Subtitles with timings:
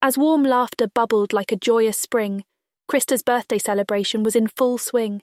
[0.00, 2.44] As warm laughter bubbled like a joyous spring,
[2.88, 5.22] Krista's birthday celebration was in full swing.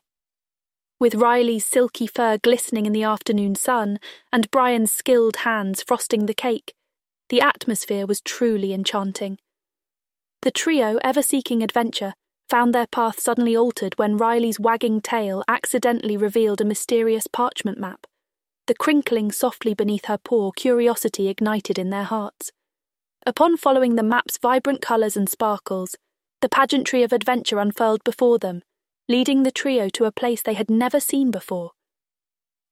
[0.99, 3.99] With Rylee's silky fur glistening in the afternoon sun
[4.33, 6.73] and Brian's skilled hands frosting the cake,
[7.29, 9.38] the atmosphere was truly enchanting.
[10.41, 12.14] The trio, ever seeking adventure,
[12.50, 18.05] found their path suddenly altered when Rylee's wagging tail accidentally revealed a mysterious parchment map.
[18.68, 22.52] The crinkling softly beneath her paw, curiosity ignited in their hearts.
[23.28, 25.96] Upon following the map's vibrant colours and sparkles,
[26.42, 28.61] the pageantry of adventure unfurled before them,
[29.10, 31.71] leading the trio to a place they had never seen before.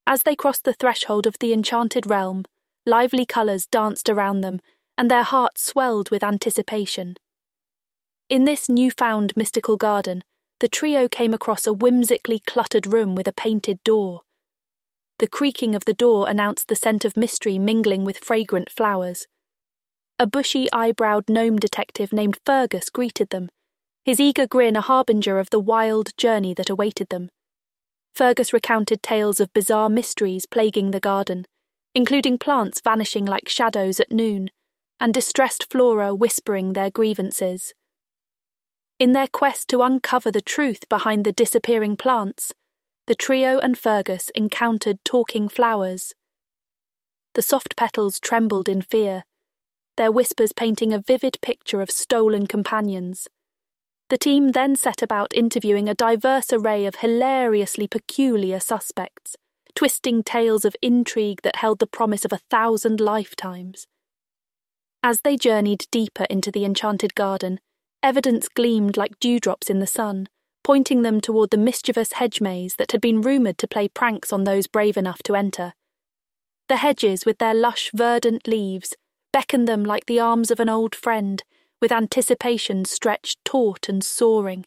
[0.06, 2.46] As they crossed the threshold of the enchanted realm,
[2.86, 4.60] lively colours danced around them,
[4.96, 7.16] and their hearts swelled with anticipation.
[8.30, 10.24] In this newfound mystical garden,
[10.60, 14.22] the trio came across a whimsically cluttered room with a painted door.
[15.18, 19.28] The creaking of the door announced the scent of mystery mingling with fragrant flowers.
[20.20, 23.50] A bushy eyebrowed gnome detective named Fergus greeted them,
[24.06, 27.30] his eager grin a harbinger of the wild journey that awaited them.
[28.14, 31.46] Fergus recounted tales of bizarre mysteries plaguing the garden,
[31.96, 34.50] including plants vanishing like shadows at noon,
[35.00, 37.74] and distressed flora whispering their grievances.
[39.00, 42.54] In their quest to uncover the truth behind the disappearing plants,
[43.08, 46.14] the trio and Fergus encountered talking flowers.
[47.34, 49.24] The soft petals trembled in fear,
[49.98, 53.28] their whispers painting a vivid picture of stolen companions.
[54.10, 59.36] The team then set about interviewing a diverse array of hilariously peculiar suspects,
[59.76, 63.88] twisting tales of intrigue that held the promise of a thousand lifetimes.
[65.02, 67.60] As they journeyed deeper into the enchanted garden,
[68.02, 70.28] evidence gleamed like dewdrops in the sun,
[70.64, 74.44] pointing them toward the mischievous hedge maze that had been rumoured to play pranks on
[74.44, 75.74] those brave enough to enter.
[76.70, 78.96] The hedges, with their lush, verdant leaves,
[79.34, 81.44] beckoned them like the arms of an old friend,
[81.82, 84.66] with anticipation stretched taut and soaring.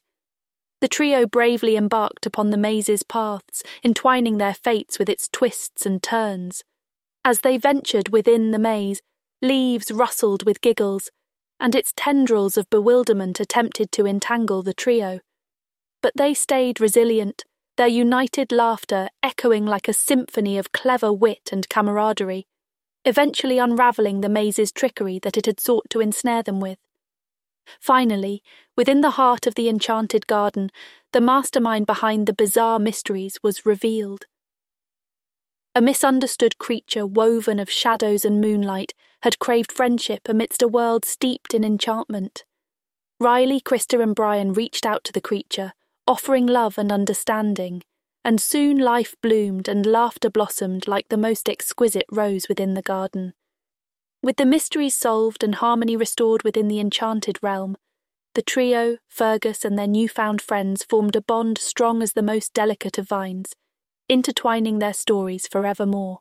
[0.83, 6.03] The trio bravely embarked upon the maze's paths, entwining their fates with its twists and
[6.03, 6.62] turns.
[7.25, 9.00] As they ventured within the maze,
[9.41, 11.10] leaves rustled with giggles,
[11.59, 15.21] and its tendrils of bewilderment attempted to entangle the trio.
[16.03, 17.44] But they stayed resilient,
[17.78, 22.47] their united laughter echoing like a symphony of clever wit and camaraderie
[23.06, 26.78] eventually unravelling the maze's trickery that it had sought to ensnare them with.
[27.81, 28.43] Finally,
[28.77, 30.71] within the heart of the enchanted garden,
[31.12, 34.27] the mastermind behind the bizarre mysteries was revealed.
[35.75, 38.93] A misunderstood creature woven of shadows and moonlight
[39.23, 42.44] had craved friendship amidst a world steeped in enchantment.
[43.23, 45.73] Rylee, Krista, and Brian reached out to the creature,
[46.06, 47.83] offering love and understanding
[48.26, 53.32] and soon life bloomed and laughter blossomed like the most exquisite rose within the garden.
[54.20, 57.76] With the mysteries solved and harmony restored within the enchanted realm,
[58.34, 62.98] the trio, Fergus, and their newfound friends formed a bond strong as the most delicate
[62.98, 63.53] of vines,
[64.09, 66.19] intertwining their stories forevermore.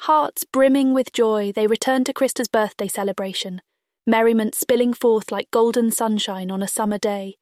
[0.00, 3.62] Hearts brimming with joy, they returned to Krista's birthday celebration,
[4.06, 7.38] merriment spilling forth like golden sunshine on a summer day.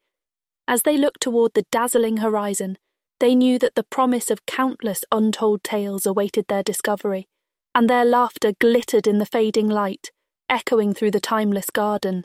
[0.68, 2.78] As they looked toward the dazzling horizon,
[3.20, 7.28] they knew that the promise of countless untold tales awaited their discovery,
[7.74, 10.10] and their laughter glittered in the fading light,
[10.48, 12.24] echoing through the timeless garden.